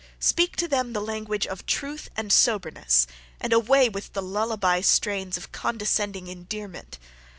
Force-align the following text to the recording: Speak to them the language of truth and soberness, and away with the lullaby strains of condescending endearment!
Speak 0.19 0.55
to 0.55 0.67
them 0.67 0.93
the 0.93 0.99
language 0.99 1.45
of 1.45 1.67
truth 1.67 2.09
and 2.17 2.33
soberness, 2.33 3.05
and 3.39 3.53
away 3.53 3.87
with 3.87 4.13
the 4.13 4.21
lullaby 4.23 4.81
strains 4.81 5.37
of 5.37 5.51
condescending 5.51 6.25
endearment! 6.25 6.97